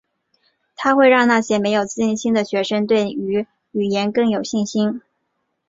[0.75, 5.03] 它会让那些没有自信心的学生对于语言更有信心。